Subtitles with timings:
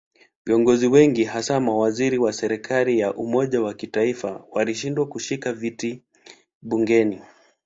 [0.45, 6.03] Viongozi wengi hasa mawaziri wa serikali ya umoja wa kitaifa walishindwa kushika viti
[6.61, 7.21] bungeni.